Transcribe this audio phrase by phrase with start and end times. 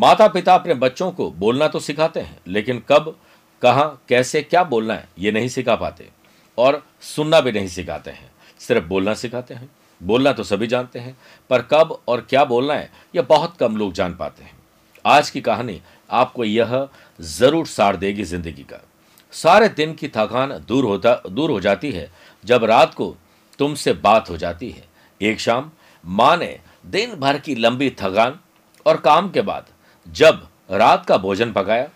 [0.00, 3.14] माता पिता अपने बच्चों को बोलना तो सिखाते हैं, लेकिन कब,
[3.62, 6.08] कहाँ, कैसे, क्या बोलना है, ये नहीं सिखा पाते
[6.58, 8.30] और सुनना भी नहीं सिखाते हैं।
[8.60, 9.68] सिर्फ़ बोलना सिखाते हैं।
[10.00, 11.16] बोलना तो सभी जानते हैं,
[11.50, 14.52] पर कब और क्या बोलना है यह बहुत कम लोग जान पाते हैं।
[15.04, 15.80] आज की कहानी
[16.10, 16.88] आपको यह
[17.20, 18.80] ज़रूर सार देगी ज़िंदगी का।
[19.32, 22.10] सारे दिन की थकान दूर होता, दूर हो जाती है,
[22.44, 23.14] जब रात को
[23.58, 24.84] तुमसे बात हो जाती है।
[25.20, 25.70] एक शाम
[26.04, 28.38] माँ ने दिन भर की लंबी थकान
[28.86, 29.66] और काम के बाद
[30.06, 31.88] जब रात का भोजन पकाया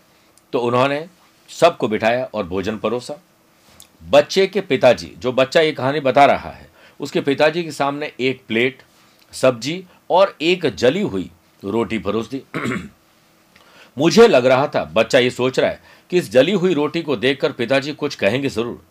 [0.52, 1.06] तो उन्होंने
[1.50, 3.14] सबको बिठाया और भोजन परोसा।
[4.02, 6.68] बच्चे के पिताजी, जो बच्चा ये कहानी बता रहा है,
[7.00, 8.82] उसके पिताजी के सामने एक प्लेट,
[9.32, 11.30] सब्ज़ी और एक जली हुई
[11.64, 12.42] रोटी परोस दी।
[13.96, 15.80] मुझे लग रहा था, बच्चा ये सोच रहा है
[16.10, 18.82] कि इस जली हुई रोटी को देखकर पिताजी कुछ कहेंगे ज़रूर,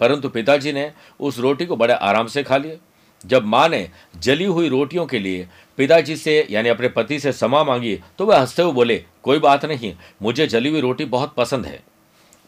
[0.00, 2.76] परंतु पिताजी ने उस रोटी को बड़े आराम से खा लिया
[3.24, 7.64] जब माँ ने जली हुई रोटियों के लिए पिताजी से, यानी अपने पति से समा
[7.64, 11.66] मांगी तो वह हँसते हुए बोले, कोई बात नहीं, मुझे जली हुई रोटी बहुत पसंद
[11.66, 11.82] है।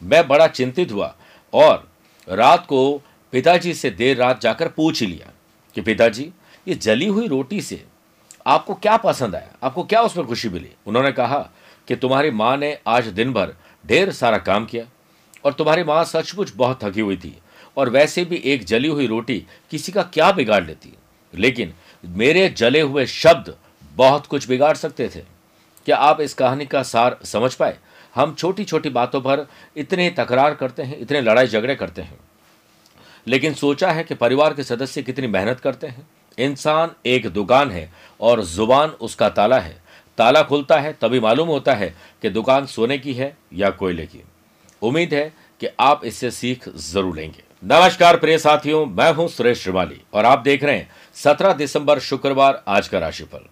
[0.03, 1.15] मैं बड़ा चिंतित हुआ
[1.53, 1.89] और
[2.29, 3.01] रात को
[3.31, 5.33] पिताजी से देर रात जाकर पूछ लिया
[5.75, 6.31] कि, पिताजी,
[6.67, 7.83] ये जली हुई रोटी से
[8.47, 9.49] आपको क्या पसंद आया?
[9.63, 10.69] आपको क्या उसमें खुशी मिली?
[10.85, 11.49] उन्होंने कहा
[11.87, 13.53] कि, तुम्हारी माँ ने आज दिन भर
[13.87, 14.85] ढेर सारा काम किया
[15.45, 17.37] और तुम्हारी माँ सचमुच बहुत थकी हुई थी
[17.77, 20.93] और वैसे भी एक जली हुई रोटी किसी का क्या बिगाड़ लेती।
[21.35, 21.73] लेकिन
[22.05, 23.55] मेरे जले हुए शब्द
[23.95, 25.19] बहुत कुछ बिगाड़ सकते थे।
[25.85, 27.77] क्या आप इस कहानी का सार समझ पाए?
[28.15, 32.19] हम छोटी छोटी बातों पर इतने तकरार करते हैं, इतने लड़ाई झगड़े करते हैं।
[33.27, 36.07] लेकिन सोचा है कि परिवार के सदस्य कितनी मेहनत करते हैं।
[36.39, 39.81] इंसान एक दुकान है और ज़ुबान उसका ताला है।
[40.17, 44.23] ताला खुलता है, तभी मालूम होता है कि दुकान सोने की है या कोयले की।
[44.81, 50.01] उम्मीद है कि आप इससे सीख ज़रूर लेंगे। नमस्कार प्रिय साथियों, मैं हूँ सुरेश श्रीमाली
[50.13, 53.45] और आप देख रहे हैं 17 दिसंबर शुक्रवार आज का राशिफल।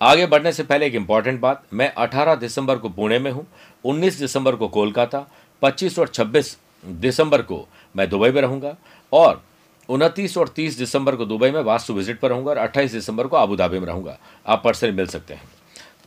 [0.00, 3.46] आगे बढ़ने से पहले एक इंपॉर्टेंट बात, मैं 18 दिसंबर को पुणे में हूँ
[3.84, 5.24] 19 दिसंबर को कोलकाता
[5.62, 8.74] 25 और 26 दिसंबर को मैं दुबई में रहूँगा
[9.12, 9.42] और
[9.88, 13.36] उनतीस और 30 दिसंबर को दुबई में वास्तु विज़िट पर रहूँगा और 28 दिसंबर को
[13.36, 15.50] आबू धाबी में रहूँगा। आप पर्सनली मिल सकते हैं।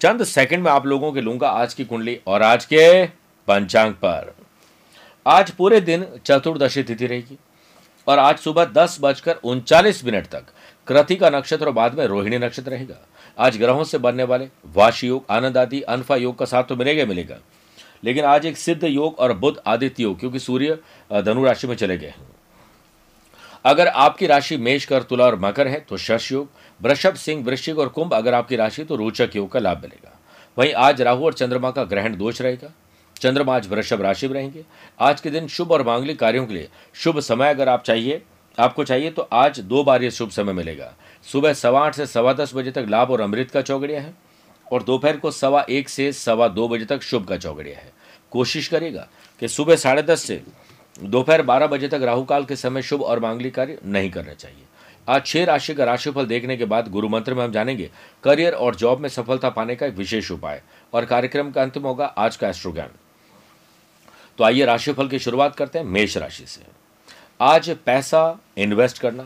[0.01, 3.05] चंद सेकंड में आप लोगों के लूँगा आज की कुंडली और आज के
[3.47, 4.33] पंचांग पर।
[5.25, 7.37] आज पूरे दिन चतुर्दशी तिथि रहेगी
[8.07, 10.45] और आज सुबह दस बजकर उनचालीस मिनट तक
[10.87, 12.95] कृतिका नक्षत्र और बाद में रोहिणी नक्षत्र रहेगा।
[13.37, 17.05] आज ग्रहों से बनने वाले वाश योग, आनंद आदि, अनफा योग का साथ तो मिलेगा
[17.05, 17.37] मिलेगा।
[18.03, 20.77] लेकिन आज एक सिद्ध योग और बुद्ध आदित्य योग, क्योंकि सूर्य
[21.21, 22.13] धनु राशि में चले गए
[23.65, 26.49] अगर आपकी राशि मेष कर तुला और मकर है तो शश योग,
[26.81, 30.19] वृषभ, सिंह, वृश्चिक और कुंभ अगर आपकी राशि तो रोचक योग का लाभ मिलेगा।
[30.57, 32.73] वहीं आज राहु और चंद्रमा का ग्रहण दोष रहेगा।
[33.17, 34.63] चंद्रमा आज वृषभ राशि में रहेंगे।
[34.99, 38.21] आज के दिन शुभ और मांगलिक कार्यों के लिए शुभ समय अगर आप चाहिए,
[38.57, 40.93] आपको चाहिए तो आज दो बार ये शुभ समय मिलेगा।
[41.27, 44.13] सुबह सवा आठ से सवा दस बजे तक लाभ और अमृत का चौगड़िया है
[44.67, 47.91] और दोपहर को सवा एक से सवा दो बजे तक शुभ का चौगड़िया है।
[48.31, 49.07] कोशिश करेगा
[49.41, 50.41] कि सुबह साढ़े दस से
[50.99, 54.63] दोपहर बारह बजे तक राहुकाल के समय शुभ और मांगलिक कार्य नहीं करना चाहिए।
[55.07, 57.89] आज छह राशि का राशिफल देखने के बाद गुरु मंत्र में हम जानेंगे,
[58.23, 60.61] करियर और जॉब में सफलता पाने का एक विशेष उपाय
[60.93, 62.89] और कार्यक्रम का अंतिम होगा आज का एस्ट्रो ज्ञान
[64.37, 66.61] तो आइए राशिफल की शुरुआत करते हैं मेष राशि से।
[67.41, 69.23] आज पैसा इन्वेस्ट करना,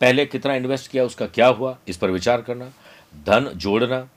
[0.00, 2.64] पहले कितना इन्वेस्ट किया, उसका क्या हुआ, इस पर विचार करना,
[3.26, 4.08] धन जोड़ना,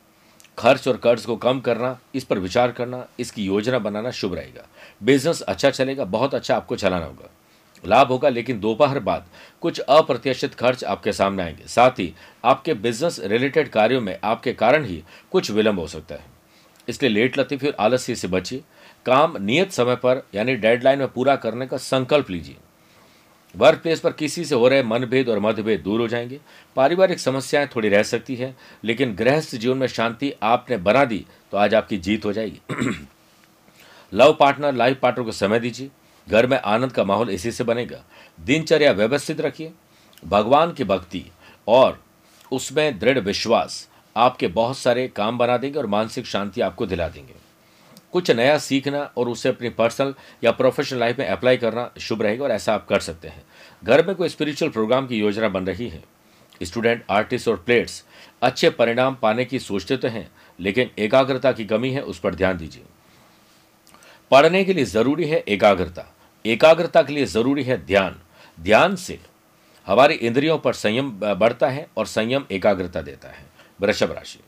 [0.58, 4.68] खर्च और कर्ज को कम करना, इस पर विचार करना, इसकी योजना बनाना शुभ रहेगा।
[5.04, 7.30] बिज़नेस अच्छा चलेगा, बहुत अच्छा आपको चलाना होगा।
[7.86, 9.26] लाभ होगा, लेकिन दोपहर बाद
[9.62, 12.14] कुछ अप्रत्याशित खर्च आपके सामने आएँगे। साथ ही
[12.46, 16.26] आपके बिज़नेस रिलेटेड कार्यों में आपके कारण ही कुछ विलंब हो सकता है।
[16.88, 18.62] इसलिए लेट लतीफी और आलस्य से बचिए।
[19.06, 22.56] काम नियत समय पर, यानी डेडलाइन में पूरा करने का संकल्प लीजिए।
[23.56, 26.40] वर्क प्लेस पर किसी से हो रहे मनभेद और मतभेद दूर हो जाएँगे।
[26.76, 31.58] पारिवारिक समस्याएँ थोड़ी रह सकती है, लेकिन गृहस्थ जीवन में शांति आपने बना दी तो
[31.58, 32.62] आज आपकी जीत हो जाएगी।
[34.14, 35.90] लव पार्टनर लाइफ पार्टनर को समय दीजिए।
[36.28, 38.04] घर में आनंद का माहौल इसी से बनेगा।
[38.40, 39.72] दिनचर्या व्यवस्थित रखिए।
[40.26, 41.24] भगवान की भक्ति
[41.68, 42.04] और
[42.52, 47.34] उसमें दृढ़ विश्वास आपके बहुत सारे काम बना देंगे और मानसिक शांति आपको दिला देंगे।
[48.12, 50.14] कुछ नया सीखना और उसे अपनी पर्सनल
[50.44, 53.44] या प्रोफेशनल लाइफ में अप्लाई करना शुभ रहेगा और ऐसा आप कर सकते हैं।
[53.84, 56.04] घर में कोई स्पिरिचुअल प्रोग्राम की योजना बन रही है।
[56.64, 58.04] स्टूडेंट आर्टिस्ट और प्लेयर्स
[58.42, 62.58] अच्छे परिणाम पाने की सोचते तो हैं, लेकिन एकाग्रता की कमी है, उस पर ध्यान
[62.58, 62.84] दीजिए।
[64.32, 66.06] पढ़ने के लिए ज़रूरी है एकाग्रता।
[66.46, 68.22] एकाग्रता के लिए ज़रूरी है ध्यान।
[68.60, 69.20] ध्यान से
[69.88, 73.46] हमारी इंद्रियों पर संयम बढ़ता है और संयम एकाग्रता देता है।
[73.82, 74.40] वृषभ राशि।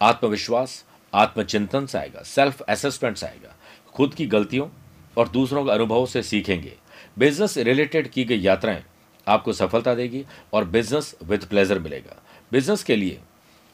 [0.00, 3.54] आत्मविश्वास आत्मचिंतन से आएगा सेल्फ असेसमेंट से आएगा।
[3.94, 4.68] खुद की गलतियों
[5.16, 6.76] और दूसरों के अनुभवों से सीखेंगे।
[7.18, 8.82] बिज़नेस रिलेटेड की गई यात्राएँ
[9.26, 12.22] आपको सफलता देगी और बिज़नेस विद प्लेजर मिलेगा।
[12.52, 13.20] बिज़नेस के लिए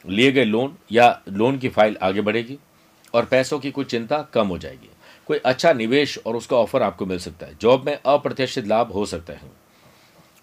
[0.05, 2.57] लिए गए लोन या लोन की फ़ाइल आगे बढ़ेगी
[3.13, 4.89] और पैसों की कुछ चिंता कम हो जाएगी।
[5.27, 9.05] कोई अच्छा निवेश और उसका ऑफ़र आपको मिल सकता है। जॉब में अप्रत्याशित लाभ हो
[9.05, 9.51] सकते हैं।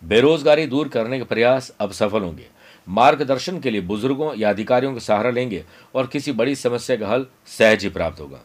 [0.03, 2.47] बेरोजगारी दूर करने के प्रयास अब सफल होंगे।
[2.89, 7.27] मार्गदर्शन के लिए बुज़ुर्गों या अधिकारियों का सहारा लेंगे और किसी बड़ी समस्या का हल
[7.49, 8.41] सहज ही प्राप्त होगा।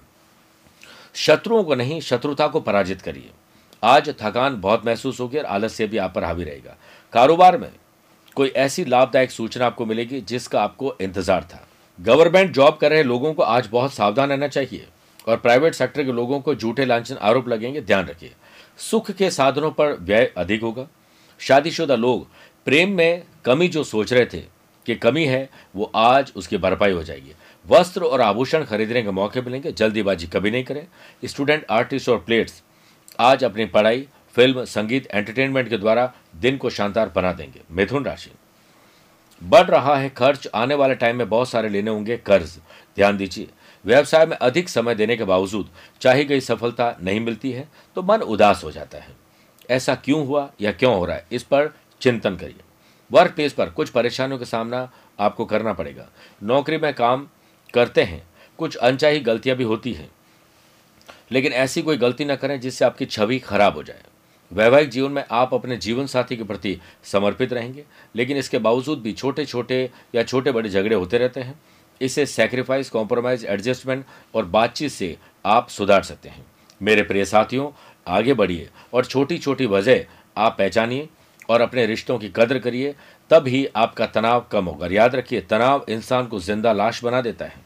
[1.15, 3.29] शत्रुओं को नहीं, शत्रुता को पराजित करिए।
[3.83, 6.75] आज थकान बहुत महसूस होगी और आलस्य भी आप पर हावी रहेगा।
[7.13, 7.71] कारोबार में
[8.35, 11.65] कोई ऐसी लाभदायक सूचना आपको मिलेगी जिसका आपको इंतज़ार था।
[11.99, 14.87] गवर्नमेंट जॉब कर रहे लोगों को आज बहुत सावधान रहना चाहिए
[15.27, 18.31] और प्राइवेट सेक्टर के लोगों को झूठे लांछन आरोप लगेंगे। ध्यान रखिए।
[18.79, 20.87] सुख के साधनों पर व्यय अधिक होगा।
[21.39, 22.27] शादीशुदा लोग
[22.65, 24.43] प्रेम में कमी जो सोच रहे थे
[24.85, 27.33] कि कमी है, वो आज उसकी भरपाई हो जाएगी।
[27.65, 30.85] वस्त्र और आभूषण खरीदने के मौके मिलेंगे, जल्दीबाजी कभी नहीं करें।
[31.25, 32.61] स्टूडेंट, आर्टिस्ट और प्लेट्स
[33.19, 38.31] आज अपनी पढ़ाई, फ़िल्म, संगीत, एंटरटेनमेंट के द्वारा दिन को शानदार बना देंगे। मिथुन राशि।
[39.41, 42.57] बढ़ रहा है खर्च, आने वाले टाइम में बहुत सारे लेने होंगे कर्ज।
[42.97, 43.47] ध्यान दीजिए,
[43.85, 45.69] व्यवसाय में अधिक समय देने के बावजूद
[46.01, 49.19] चाही गई सफलता नहीं मिलती है तो मन उदास हो जाता है।
[49.69, 51.25] ऐसा क्यों हुआ या क्यों हो रहा है?
[51.31, 51.69] इस पर
[52.01, 52.61] चिंतन करिए।
[53.11, 54.89] वर्क प्लेस पर कुछ परेशानियों का सामना
[55.19, 56.07] आपको करना पड़ेगा।
[56.43, 57.27] नौकरी में काम
[57.73, 58.23] करते हैं,
[58.59, 60.09] कुछ अनचाही गलतियाँ भी होती हैं,
[61.31, 64.03] लेकिन ऐसी कोई गलती ना करें जिससे आपकी छवि खराब हो जाए।
[64.51, 67.83] वैवाहिक जीवन में आप अपने जीवन साथी के प्रति समर्पित रहेंगे,
[68.15, 71.59] लेकिन इसके बावजूद भी छोटे छोटे या छोटे बड़े झगड़े होते रहते हैं।
[72.01, 75.15] इसे सेक्रीफाइस कॉम्प्रोमाइज एडजस्टमेंट और बातचीत से
[75.45, 76.45] आप सुधार सकते हैं।
[76.81, 77.69] मेरे प्रिय साथियों,
[78.07, 80.05] आगे बढ़िए और छोटी छोटी वजह
[80.37, 81.07] आप पहचानिए।
[81.51, 82.95] और अपने रिश्तों की कदर करिए,
[83.29, 87.45] तब ही आपका तनाव कम होगा। याद रखिए, तनाव इंसान को ज़िंदा लाश बना देता
[87.45, 87.61] है।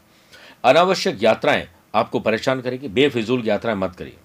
[0.64, 4.16] अनावश्यक यात्राएँ आपको परेशान करेगी, बेफिजूल यात्राएँ मत करिए।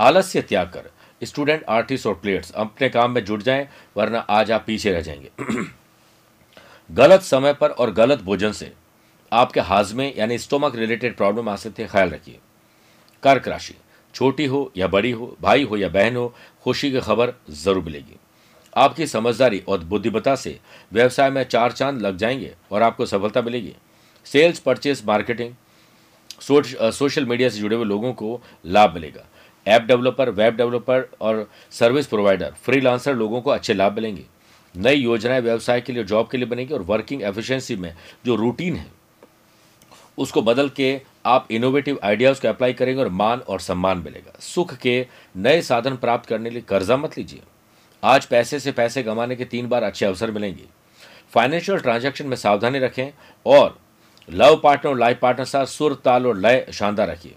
[0.00, 0.90] आलस्य त्याग कर,
[1.22, 5.30] स्टूडेंट, आर्टिस्ट और प्लेयर्स, अपने काम में जुट जाएँ, वरना आज आप पीछे रह जाएँगे।
[6.90, 8.72] गलत समय पर और गलत भोजन से
[9.32, 12.38] आपके हाजमे, यानी स्टोमक रिलेटेड प्रॉब्लम आ सकते हैं, ख्याल रखिए।
[13.22, 13.74] कर्क राशि,
[14.14, 18.16] छोटी हो या बड़ी हो, भाई हो या बहन हो, खुशी की खबर ज़रूर मिलेगी।
[18.76, 20.58] आपकी समझदारी और बुद्धिमता से
[20.92, 23.74] व्यवसाय में चार चाँद लग जाएँगे और आपको सफलता मिलेगी।
[24.26, 25.54] Sales purchase marketing
[26.40, 29.24] social media से जुड़े हुए लोगों को लाभ मिलेगा।
[29.66, 34.24] ऐप डेवलपर वेब डेवलपर और सर्विस प्रोवाइडर फ्रीलांसर लोगों को अच्छे लाभ मिलेंगे।
[34.74, 37.94] नई योजनाएँ व्यवसाय के लिए जॉब के लिए बनेगी और वर्किंग एफिशिएंसी में
[38.26, 38.86] जो रूटीन है,
[40.18, 44.74] उसको बदल के आप इनोवेटिव आइडियाज़ को अप्लाई करेंगे और मान और सम्मान मिलेगा। सुख
[44.76, 45.06] के
[45.36, 47.40] नए साधन प्राप्त करने लिए कर्जा मत लीजिए।
[48.04, 50.64] आज पैसे से पैसे कमाने के तीन बार अच्छे अवसर मिलेंगे।
[51.34, 53.10] फाइनेंशियल ट्रांजैक्शन में सावधानी रखें
[53.46, 53.78] और
[54.28, 57.34] लव पार्टनर और लाइफ पार्टनर साथ सुर, ताल और लय शानदार रखिए।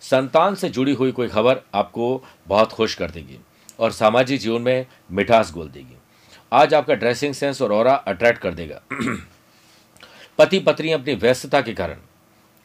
[0.00, 3.38] संतान से जुड़ी हुई कोई खबर आपको बहुत खुश कर देगी
[3.78, 5.96] और सामाजिक जीवन में मिठास गोल देगी।
[6.52, 8.82] आज आपका ड्रेसिंग सेंस और और अट्रैक्ट कर देगा।
[10.38, 11.96] पति पत्नी अपनी व्यस्तता के कारण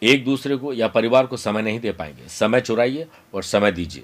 [0.03, 4.03] एक दूसरे को या परिवार को समय नहीं दे पाएँगे। समय चुराइए और समय दीजिए।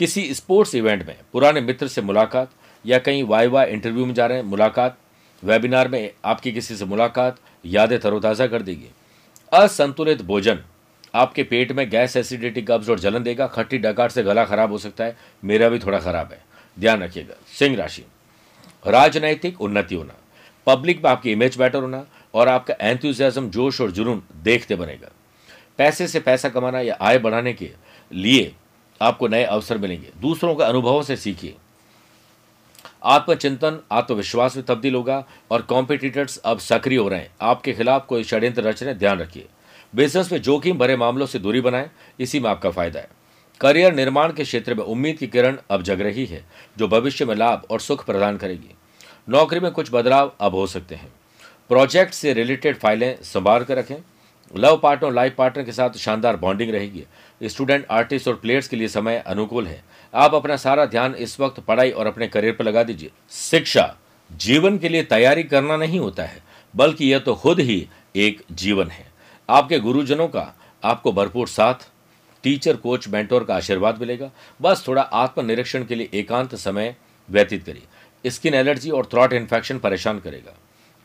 [0.00, 2.50] किसी स्पोर्ट्स इवेंट में पुराने मित्र से मुलाकात
[2.84, 4.96] या कहीं वाई वाई इंटरव्यू में जा रहे हैं, मुलाकात,
[5.42, 8.88] वेबिनार में आपकी किसी से मुलाकात, यादें तरोताज़ा कर देगी।
[9.52, 10.58] असंतुलित भोजन
[11.14, 14.78] आपके पेट में गैस एसिडिटी कब्ज और जलन देगा, खट्टी डकार से गला खराब हो
[14.78, 16.40] सकता है, मेरा भी थोड़ा खराब है।
[16.76, 18.04] ध्यान रखिएगा, सिंह राशि।
[18.84, 20.14] राजनैतिक उन्नति होना,
[20.66, 25.10] पब्लिक में आपकी इमेज बेटर होना और आपका एंथुजियाज्म जोश और जुनून देखते बनेगा।
[25.78, 27.70] पैसे से पैसा कमाना या आय बढ़ाने के
[28.10, 28.52] लिए
[29.00, 31.54] आपको नए अवसर मिलेंगे। दूसरों के अनुभवों से सीखिए।
[33.04, 38.24] आत्मचिंतन, आत्मविश्वास में तब्दील होगा और कॉम्पिटिटर्स अब सक्रिय हो रहे हैं। आपके खिलाफ कोई
[38.24, 39.46] षड्यंत्र रच रहे ध्यान रखिए।
[39.94, 41.90] बिज़नेस में जोखिम भरे मामलों से दूरी बनाएँ,
[42.20, 43.08] इसी में आपका फ़ायदा है।
[43.60, 46.44] करियर निर्माण के क्षेत्र में उम्मीद की किरण अब जग रही है,
[46.78, 48.74] जो भविष्य में लाभ और सुख प्रदान करेगी।
[49.28, 51.12] नौकरी में कुछ बदलाव अब हो सकते हैं।
[51.68, 53.96] प्रोजेक्ट से रिलेटेड फाइलें संभाल कर रखें।
[54.56, 57.04] लव पार्टनर और लाइफ पार्टनर के साथ शानदार बॉन्डिंग रहेगी।
[57.42, 59.82] स्टूडेंट, आर्टिस्ट और प्लेयर्स के लिए समय अनुकूल है।
[60.14, 63.96] आप अपना सारा ध्यान इस वक्त पढ़ाई और अपने करियर पर लगा दीजिए। शिक्षा,
[64.30, 66.42] जीवन के लिए तैयारी करना नहीं होता है,
[66.74, 69.06] बल्कि यह तो खुद ही एक जीवन है।
[69.48, 70.52] आपके गुरुजनों का,
[70.84, 71.88] आपको भरपूर साथ।
[72.44, 74.30] टीचर, कोच, मेंटोर का आशीर्वाद मिलेगा।
[74.62, 76.94] बस थोड़ा आत्मनिरीक्षण के लिए एकांत समय
[77.28, 80.54] व्यतीत करिए। स्किन एलर्जी और थ्रॉट इन्फेक्शन परेशान करेगा।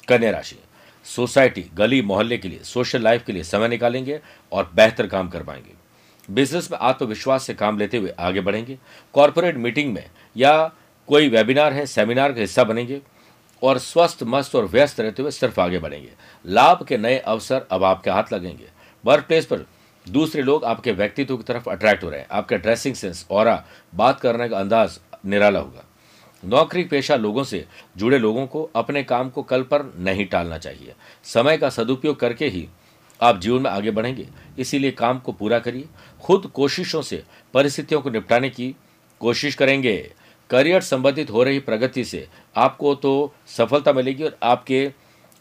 [0.07, 0.55] कन्या राशि।
[1.05, 4.21] सोसाइटी, गली, मोहल्ले के लिए, सोशल लाइफ के लिए समय निकालेंगे
[4.51, 5.73] और बेहतर काम कर पाएँगे।
[6.31, 8.77] बिज़नेस में आत्मविश्वास से काम लेते हुए आगे बढ़ेंगे।
[9.13, 10.71] कॉरपोरेट मीटिंग में या
[11.07, 13.01] कोई वेबिनार है, सेमिनार का हिस्सा बनेंगे
[13.63, 16.11] और स्वस्थ, मस्त और व्यस्त रहते हुए सिर्फ़ आगे बढ़ेंगे।
[16.45, 18.65] लाभ के नए अवसर अब आपके हाथ लगेंगे।
[19.05, 19.65] वर्क प्लेस पर
[20.09, 24.19] दूसरे लोग आपके व्यक्तित्व की तरफ़ अट्रैक्ट हो रहे हैं। आपका ड्रेसिंग सेंस और बात
[24.19, 25.85] करने का अंदाज निराला होगा।
[26.45, 27.65] नौकरी पेशा लोगों से
[27.97, 30.93] जुड़े लोगों को अपने काम को कल पर नहीं टालना चाहिए।
[31.25, 32.67] समय का सदुपयोग करके ही
[33.19, 34.27] आप जीवन में आगे बढ़ेंगे।
[34.59, 35.87] इसीलिए काम को पूरा करिए।
[36.21, 37.23] खुद कोशिशों से,
[37.53, 38.75] परिस्थितियों को निपटाने की
[39.21, 39.97] कोशिश करेंगे।
[40.49, 44.91] करियर संबंधित हो रही प्रगति से आपको तो सफलता मिलेगी और आपके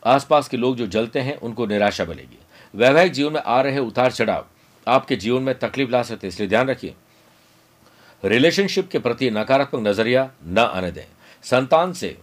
[0.02, 2.38] आसपास के लोग जो जलते हैं, उनको निराशा मिलेगी।
[2.74, 4.46] वैवाहिक जीवन में आ रहे उतार चढ़ाव
[4.86, 6.94] आपके जीवन में तकलीफ़ ला सकते हैं, इसलिए ध्यान रखिए।
[8.24, 11.04] रिलेशनशिप के प्रति नकारात्मक नज़रिया न आने दें।
[11.44, 12.16] संतान से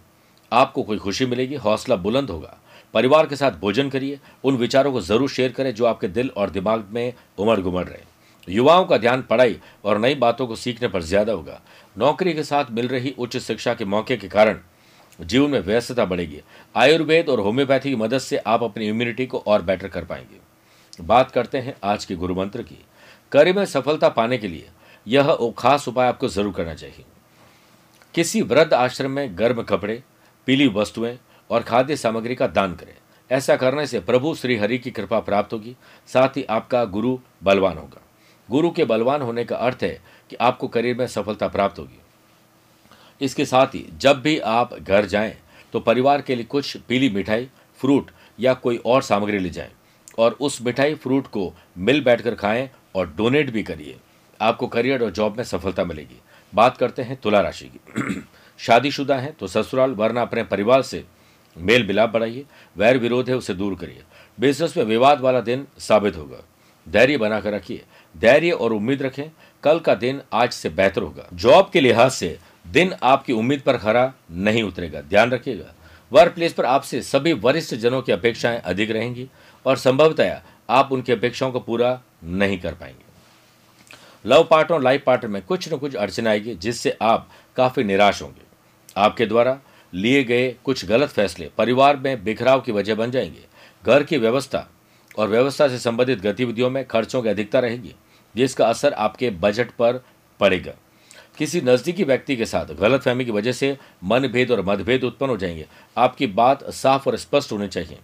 [0.52, 2.56] आपको कोई खुशी मिलेगी, हौसला बुलंद होगा।
[2.94, 6.50] परिवार के साथ भोजन करिए, उन विचारों को ज़रूर शेयर करें जो आपके दिल और
[6.50, 8.10] दिमाग में उमड़ गुमड़ रहे।
[8.48, 11.60] युवाओं का ध्यान पढ़ाई और नई बातों को सीखने पर ज़्यादा होगा।
[11.98, 14.58] नौकरी के साथ मिल रही उच्च शिक्षा के मौके के कारण
[15.18, 16.40] जीवन में व्यस्तता बढ़ेगी।
[16.76, 21.30] आयुर्वेद और होम्योपैथी की मदद से आप अपनी इम्यूनिटी को और बेटर कर पाएँगे। बात
[21.30, 22.78] करते हैं आज के गुरु मंत्र की।
[23.32, 24.68] कार्य में सफलता पाने के लिए
[25.06, 27.04] यह खास उपाय आपको ज़रूर करना चाहिए।
[28.14, 30.02] किसी वृद्ध आश्रम में गर्म कपड़े,
[30.48, 31.18] पीली वस्तुएँ
[31.50, 32.94] और खाद्य सामग्री का दान करें।
[33.30, 35.74] ऐसा करने से प्रभु श्री हरि की कृपा प्राप्त होगी,
[36.08, 38.00] साथ ही आपका गुरु बलवान होगा।
[38.48, 42.00] गुरु के बलवान होने का अर्थ है कि आपको करियर में सफलता प्राप्त होगी।
[43.20, 45.36] इसके साथ ही जब भी आप घर जाएँ
[45.72, 47.48] तो परिवार के लिए कुछ पीली मिठाई,
[47.80, 49.70] फ्रूट या कोई और सामग्री ले जाएँ
[50.18, 53.96] और उस मिठाई, फ्रूट को मिल बैठकर खाएँ और डोनेट भी करिए।
[54.42, 56.20] आपको करियर और जॉब में सफलता मिलेगी।
[56.54, 58.22] बात करते हैं तुला राशि की।
[58.58, 61.04] शादीशुदा हैं तो ससुराल, वरना अपने परिवार से
[61.56, 62.44] मेल मिलाप बढ़ाइए।
[62.76, 64.02] वैर विरोध है, उसे दूर करिए।
[64.40, 66.44] बिज़नेस में विवाद वाला दिन साबित होगा।
[66.88, 67.84] धैर्य बनाकर रखिए।
[68.16, 69.30] धैर्य और उम्मीद रखें,
[69.62, 73.76] कल का दिन आज से बेहतर होगा। जॉब के लिहाज से दिन आपकी उम्मीद पर
[73.76, 75.74] खरा नहीं उतरेगा। ध्यान रखिएगा।
[76.12, 79.28] वर्क प्लेस पर आपसे सभी वरिष्ठ जनों की अपेक्षाएँ अधिक रहेंगी
[79.66, 83.11] और संभवतया आप उनकी अपेक्षाओं को पूरा नहीं कर पाएँगे।
[84.26, 88.22] लव पार्टनर और लाइफ पार्टनर में कुछ न कुछ अड़चन आएगी, जिससे आप काफ़ी निराश
[88.22, 88.42] होंगे।
[88.96, 89.60] आपके द्वारा
[89.94, 93.44] लिए गए कुछ गलत फैसले परिवार में बिखराव की वजह बन जाएँगे।
[93.86, 94.68] घर की व्यवस्था
[95.18, 97.94] और व्यवस्था से संबंधित गतिविधियों में खर्चों की अधिकता रहेगी
[98.36, 100.04] जिसका असर आपके बजट पर
[100.40, 100.72] पड़ेगा।
[101.38, 105.66] किसी नज़दीकी व्यक्ति के साथ गलतफहमी की वजह से मनभेद और मतभेद उत्पन्न हो जाएँगे।
[105.96, 107.98] आपकी बात साफ़ और स्पष्ट होनी चाहिए।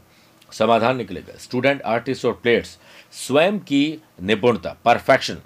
[0.52, 2.78] समाधान निकलेगा। स्टूडेंट, आर्टिस्ट और प्लेयर्स,
[3.12, 5.38] स्वयं की निपुणता, परफेक्शन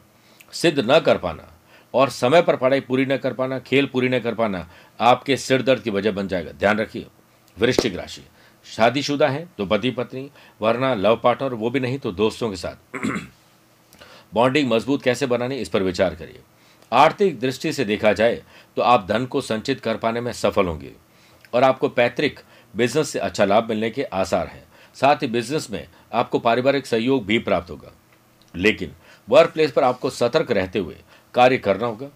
[0.53, 1.49] सिद्ध न कर पाना
[1.95, 4.69] और समय पर पढ़ाई पूरी न कर पाना, खेल पूरी न कर पाना,
[5.01, 7.07] आपके सिर दर्द की वजह बन जाएगा। ध्यान रखिए,
[7.57, 8.23] वृश्चिक राशि।
[8.67, 10.31] शादीशुदा है तो पति पत्नी,
[10.61, 12.97] वरना लव पार्टनर वो भी नहीं तो दोस्तों के साथ।
[14.35, 16.41] बॉन्डिंग मज़बूत कैसे बनानी, इस पर विचार करिए।
[16.93, 18.43] आर्थिक दृष्टि से देखा जाए
[18.77, 20.93] तो आप धन को संचित कर पाने में सफल होंगे
[21.55, 22.41] और आपको पैतृक
[22.77, 27.25] बिज़नेस से अच्छा लाभ मिलने के आसार हैं। साथ ही बिज़नेस में आपको पारिवारिक सहयोग
[27.27, 27.93] भी प्राप्त होगा।
[28.57, 28.93] लेकिन
[29.29, 30.97] वर्क प्लेस पर आपको सतर्क रहते हुए
[31.35, 32.09] कार्य करना होगा।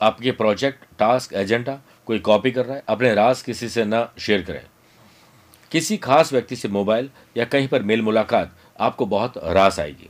[0.00, 4.42] आपके प्रोजेक्ट टास्क एजेंडा कोई कॉपी कर रहा है, अपने राज किसी से न शेयर
[4.42, 4.62] करें।
[5.70, 10.08] किसी खास व्यक्ति से मोबाइल या कहीं पर मेल मुलाकात आपको बहुत रास आएगी।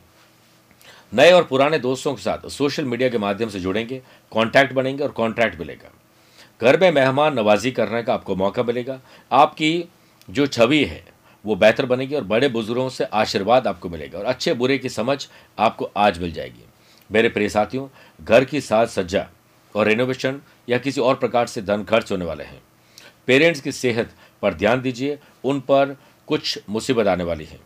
[1.15, 5.11] नए और पुराने दोस्तों के साथ सोशल मीडिया के माध्यम से जुड़ेंगे कॉन्टैक्ट बनेंगे और
[5.11, 5.91] कॉन्ट्रैक्ट मिलेगा।
[6.63, 9.01] घर में मेहमान नवाजी करने का आपको मौका मिलेगा।
[9.33, 9.85] आपकी
[10.31, 11.05] जो छवि है
[11.45, 15.27] वो बेहतर बनेगी और बड़े बुज़ुर्गों से आशीर्वाद आपको मिलेगा और अच्छे बुरे की समझ
[15.59, 16.65] आपको आज मिल जाएगी।
[17.11, 17.89] मेरे प्रिय साथियों,
[18.21, 19.27] घर की साज सज्जा
[19.75, 22.61] और रेनोवेशन या किसी और प्रकार से धन खर्च होने वाले हैं।
[23.27, 24.11] पेरेंट्स की सेहत
[24.43, 25.97] पर ध्यान दीजिए, उन पर
[26.29, 27.59] कुछ मुसीबत आने वाली है।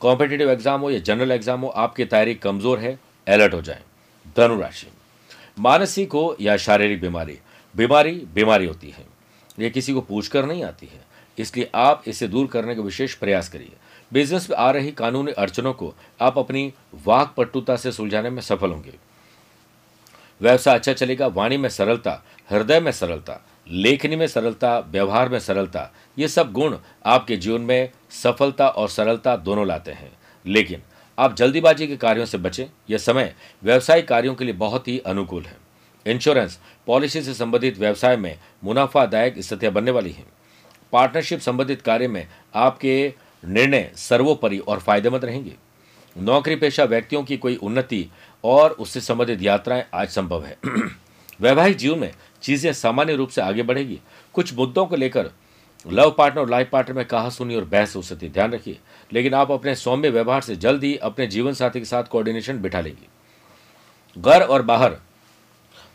[0.00, 3.82] कॉम्पिटेटिव एग्ज़ाम हो या जनरल एग्ज़ाम हो, आपकी तैयारी कमज़ोर है अलर्ट हो जाए।
[4.36, 4.86] धनुराशि।
[5.58, 7.38] मानसिक हो या शारीरिक बीमारी
[7.74, 9.04] बीमारी बीमारी होती है।
[9.58, 11.00] ये किसी को पूछ कर नहीं आती है।
[11.38, 13.72] इसलिए आप इसे दूर करने का विशेष प्रयास करिए।
[14.12, 16.72] बिज़नेस में आ रही कानूनी अड़चनों को आप अपनी
[17.06, 18.94] वाक पट्टुता से सुलझाने में सफल होंगे।
[20.40, 23.40] व्यवसाय अच्छा चलेगा, वाणी में सरलता, हृदय में सरलता,
[23.70, 26.76] लेखनी में सरलता, व्यवहार में सरलता, ये सब गुण
[27.06, 30.12] आपके जीवन में सफलता और सरलता दोनों लाते हैं।
[30.46, 30.82] लेकिन
[31.18, 35.44] आप जल्दीबाजी के कार्यों से बचें, यह समय व्यवसायिक कार्यों के लिए बहुत ही अनुकूल
[35.44, 35.56] है।
[36.06, 40.26] इंश्योरेंस पॉलिसी से संबंधित व्यवसाय में मुनाफादायक स्थितियाँ बनने वाली हैं।
[40.92, 43.14] पार्टनरशिप संबंधित कार्य में आपके
[43.44, 45.54] निर्णय सर्वोपरि और फ़ायदेमंद रहेंगे।
[46.16, 48.06] नौकरी पेशा व्यक्तियों की कोई उन्नति
[48.44, 50.56] और उससे संबंधित यात्राएँ आज संभव है।
[51.40, 54.00] वैवाहिक जीवन में चीज़ें सामान्य रूप से आगे बढ़ेगी।
[54.34, 55.30] कुछ मुद्दों को लेकर
[55.86, 58.78] लव पार्टनर और लाइफ पार्टनर में कहा सुनी और बहस हो सकती है। ध्यान रखिए,
[59.12, 62.80] लेकिन आप अपने सौम्य व्यवहार से जल्द ही अपने जीवन साथी के साथ कोऑर्डिनेशन बिठा
[62.80, 63.06] लेंगे।
[64.20, 64.96] घर और बाहर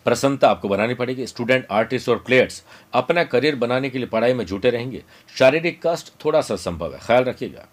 [0.05, 4.45] प्रसन्नता आपको बनानी पड़ेगी। स्टूडेंट आर्टिस्ट और प्लेयर्स अपना करियर बनाने के लिए पढ़ाई में
[4.45, 5.03] जुटे रहेंगे।
[5.35, 7.67] शारीरिक कष्ट थोड़ा सा संभव है, ख्याल रखिएगा।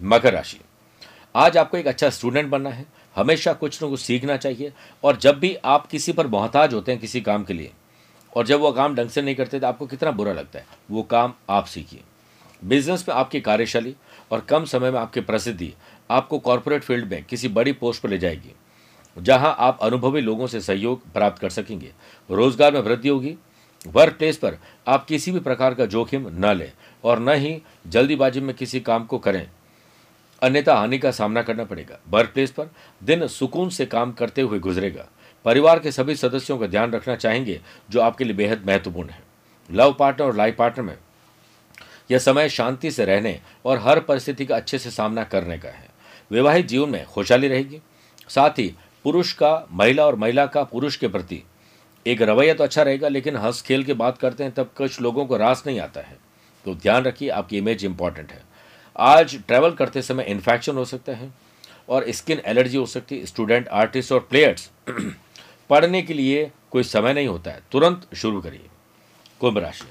[0.00, 0.60] मकर राशि।
[1.34, 2.84] आज आपको एक अच्छा स्टूडेंट बनना है।
[3.16, 4.72] हमेशा कुछ न कुछ सीखना चाहिए
[5.04, 7.70] और जब भी आप किसी पर मोहताज होते हैं किसी काम के लिए
[8.32, 11.02] और जब वो काम ढंग से नहीं करते तो आपको कितना बुरा लगता है। वो
[11.02, 12.00] काम आप सीखिए।
[12.62, 13.94] बिज़नेस में आपकी कार्यशैली
[14.30, 15.72] और कम समय में आपकी प्रसिद्धि
[16.10, 18.54] आपको कॉरपोरेट फ़ील्ड में किसी बड़ी पोस्ट पर ले जाएगी।
[19.16, 21.92] जहाँ आप अनुभवी लोगों से सहयोग प्राप्त कर सकेंगे।
[22.30, 23.36] रोज़गार में वृद्धि होगी।
[23.86, 24.56] वर्क प्लेस पर
[24.88, 26.72] आप किसी भी प्रकार का जोखिम न लें
[27.04, 29.46] और न ही जल्दीबाजी में किसी काम को करें।
[30.42, 32.70] अन्यथा हानि का सामना करना पड़ेगा। वर्क प्लेस पर
[33.02, 35.08] दिन सुकून से काम करते हुए गुजरेगा।
[35.44, 39.22] परिवार के सभी सदस्यों का ध्यान रखना चाहेंगे, जो आपके लिए बेहद महत्वपूर्ण है।
[39.70, 40.96] लव पार्टनर और लाइफ पार्टनर में
[42.10, 45.88] यह समय शांति से रहने और हर परिस्थिति का अच्छे से सामना करने का है।
[46.30, 47.80] वैवाहिक जीवन में खुशहाली रहेगी।
[48.28, 51.42] साथ ही पुरुष का, महिला और महिला का पुरुष के प्रति।
[52.06, 55.26] एक रवैया तो अच्छा रहेगा, लेकिन हंस खेल के बात करते हैं तब कुछ लोगों
[55.26, 56.18] को रास नहीं आता है।
[56.64, 58.42] तो ध्यान रखिए, आपकी इमेज इंपॉर्टेंट है।
[58.96, 61.34] आज ट्रैवल करते समय इन्फेक्शन हो सकता है
[61.88, 64.70] और स्किन एलर्जी हो सकती है। स्टूडेंट आर्टिस्ट और प्लेयर्स
[65.70, 68.66] पढ़ने के लिए कोई समय नहीं होता है। तुरंत शुरू करिए।
[69.40, 69.84] कुंभ राशि।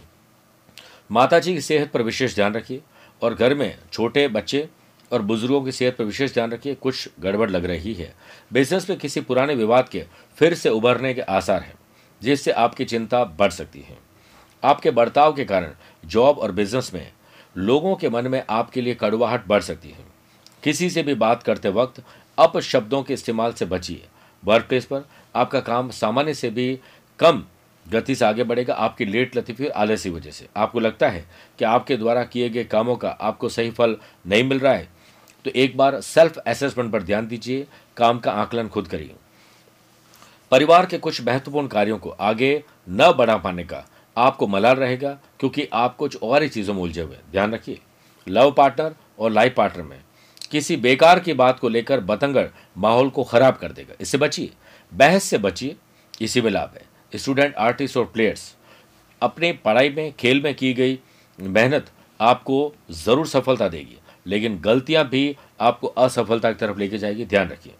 [1.11, 2.81] माता जी की सेहत पर विशेष ध्यान रखिए
[3.21, 4.69] और घर में छोटे बच्चे
[5.11, 8.13] और बुज़ुर्गों की सेहत पर विशेष ध्यान रखिए, कुछ गड़बड़ लग रही है।
[8.53, 10.03] बिज़नेस में किसी पुराने विवाद के
[10.37, 11.73] फिर से उभरने के आसार हैं,
[12.21, 13.97] जिससे आपकी चिंता बढ़ सकती है।
[14.63, 15.71] आपके बर्ताव के कारण
[16.05, 17.11] जॉब और बिज़नेस में
[17.57, 20.05] लोगों के मन में आपके लिए कड़वाहट बढ़ सकती है।
[20.63, 22.03] किसी से भी बात करते वक्त
[22.37, 24.07] अप शब्दों के इस्तेमाल से बचिए।
[24.43, 26.79] वर्क प्लेस पर आपका काम सामान्य से भी
[27.19, 27.43] कम
[27.85, 31.25] गति से आगे बढ़ेगा, आपकी लेट लतीफी और आलस वजह से। आपको लगता है
[31.59, 34.87] कि आपके द्वारा किए गए कामों का आपको सही फल नहीं मिल रहा है?
[35.45, 37.65] तो एक बार सेल्फ असेसमेंट पर ध्यान दीजिए,
[37.97, 39.15] काम का आकलन खुद करिए।
[40.51, 43.83] परिवार के कुछ महत्वपूर्ण कार्यों को आगे न बढ़ा पाने का
[44.17, 47.79] आपको मलाल रहेगा, क्योंकि आप कुछ और ही चीज़ों में उलझे हुए ध्यान रखिए
[48.27, 49.99] लव पार्टनर और लाइफ पार्टनर में
[50.51, 54.51] किसी बेकार की बात को लेकर बतंगड़ माहौल को खराब कर देगा। इससे बचिए,
[54.91, 55.75] बहस से बचिए,
[56.21, 58.53] इसी में लाभ है। स्टूडेंट आर्टिस्ट और प्लेयर्स
[59.21, 60.99] अपने पढ़ाई में, खेल में की गई
[61.39, 67.49] मेहनत आपको ज़रूर सफलता देगी। लेकिन गलतियाँ भी आपको असफलता की तरफ़ लेके जाएगी, ध्यान
[67.49, 67.73] रखिए।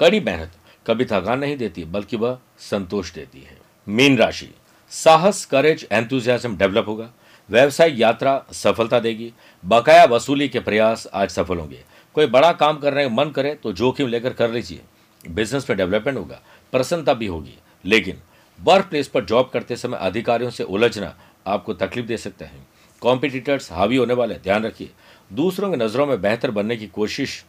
[0.00, 0.52] कड़ी मेहनत
[0.86, 4.54] कभी थकान नहीं देती, बल्कि वह संतोष देती है। मीन राशि,
[4.90, 7.10] साहस करेज एंथुजियाज्म डेवलप होगा।
[7.50, 9.32] व्यवसाय यात्रा सफलता देगी।
[9.64, 13.72] बकाया वसूली के प्रयास आज सफल होंगे। कोई बड़ा काम करने का मन करे तो
[13.72, 14.80] जोखिम लेकर कर लीजिए।
[15.28, 16.40] बिज़नेस में डेवलपमेंट होगा,
[16.72, 18.18] प्रसन्नता भी होगी। लेकिन
[18.60, 22.66] वर्क प्लेस पर जॉब करते समय अधिकारियों से उलझना आपको तकलीफ़ दे सकते हैं।
[23.00, 24.90] कॉम्पिटिटर्स हावी होने वाले ध्यान रखिए।
[25.32, 27.44] दूसरों की नज़रों में बेहतर बनने की कोशिश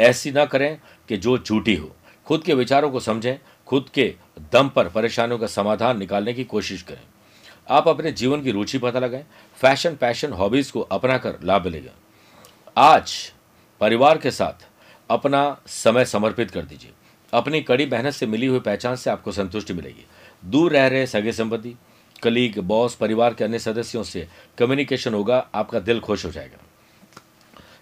[0.00, 1.96] ऐसी ना करें कि जो झूठी हो।
[2.26, 4.14] खुद के विचारों को समझें, खुद के
[4.52, 7.02] दम पर परेशानियों का समाधान निकालने की कोशिश करें।
[7.70, 9.24] आप अपने जीवन की रुचि पता लगाएँ,
[9.56, 11.92] फ़ैशन, पैशन, हॉबीज़ को अपना कर लाभ मिलेगा।
[12.76, 13.32] आज
[13.80, 14.68] परिवार के साथ
[15.10, 16.90] अपना समय समर्पित कर दीजिए।
[17.32, 20.06] अपनी कड़ी मेहनत से मिली हुई पहचान से आपको संतुष्टि मिलेगी।
[20.44, 21.76] दूर रह रहे सगे संबंधी,
[22.22, 26.58] कलीग, बॉस, परिवार के अन्य सदस्यों से कम्युनिकेशन होगा, आपका दिल खुश हो जाएगा।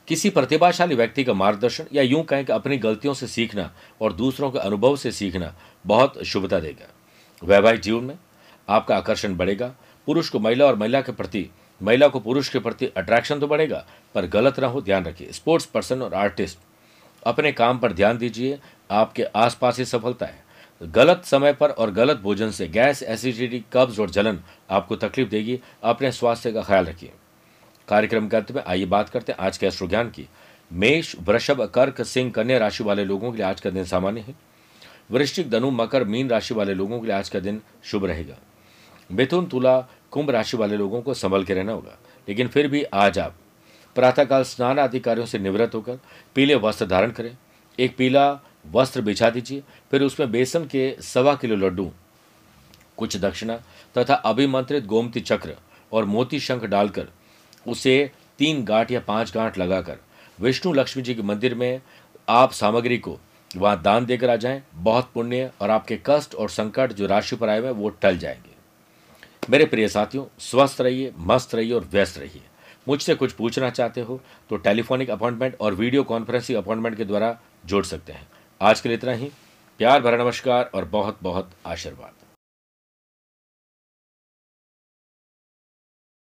[0.09, 4.51] किसी प्रतिभाशाली व्यक्ति का मार्गदर्शन या यूँ कहें कि अपनी गलतियों से सीखना और दूसरों
[4.51, 5.55] के अनुभव से सीखना
[5.87, 6.87] बहुत शुभता देगा।
[7.43, 8.19] वैवाहिक जीवन में
[8.69, 9.75] आपका आकर्षण बढ़ेगा।
[10.07, 11.49] पुरुष को महिला और महिला के प्रति,
[11.81, 15.67] महिला को पुरुष के प्रति अट्रैक्शन तो बढ़ेगा, पर गलत ना हो, ध्यान रखिए। स्पोर्ट्स
[15.67, 16.59] पर्सन और आर्टिस्ट
[17.23, 18.59] अपने काम पर ध्यान दीजिए,
[18.91, 20.45] आपके आसपास ही सफलता है।
[20.83, 24.41] गलत समय पर और गलत भोजन से गैस एसिडिटी कब्ज और जलन
[24.71, 27.13] आपको तकलीफ़ देगी। अपने स्वास्थ्य का ख्याल रखिए।
[27.89, 30.29] कार्यक्रम के अंत में आइए बात करते हैं आज के अश्रु ज्ञान की।
[30.73, 34.35] मेष, वृषभ, कर्क, सिंह, कन्या राशि वाले लोगों के लिए आज का दिन सामान्य है।
[35.11, 38.35] वृश्चिक, धनु, मकर, मीन राशि वाले लोगों के लिए आज का दिन शुभ रहेगा।
[39.13, 41.99] मिथुन, तुला, कुंभ राशि वाले लोगों को संभल के रहना होगा।
[42.29, 43.37] लेकिन फिर भी आज आप
[43.95, 45.99] प्रातःकाल स्नान अधिकारियों से निवृत्त होकर
[46.35, 47.37] पीले वस्त्र धारण करें।
[47.79, 51.93] एक पीला वस्त्र बिछा दीजिए, फिर उसमें बेसन के सवा किलो लड्डू,
[52.97, 53.63] कुछ दक्षिणा
[53.99, 55.57] तथा अभिमंत्रित गोमती चक्र
[55.93, 57.09] और मोती शंख डालकर
[57.69, 59.99] उसे तीन गांठ या पाँच गांठ लगाकर
[60.39, 61.81] विष्णु लक्ष्मी जी के मंदिर में
[62.29, 63.19] आप सामग्री को
[63.57, 67.49] वहाँ दान देकर आ जाएँ। बहुत पुण्य और आपके कष्ट और संकट जो राशि पर
[67.49, 68.57] आए हुए वो टल जाएँगे।
[69.51, 72.43] मेरे प्रिय साथियों, स्वस्थ रहिए, मस्त रहिए और व्यस्त रहिए।
[72.89, 77.85] मुझसे कुछ पूछना चाहते हो तो टेलीफोनिक अपॉइंटमेंट और वीडियो कॉन्फ्रेंसिंग अपॉइंटमेंट के द्वारा जोड़
[77.85, 78.27] सकते हैं।
[78.61, 79.31] आज के लिए इतना ही।
[79.81, 82.18] प्यार भरा नमस्कार और बहुत बहुत आशीर्वाद।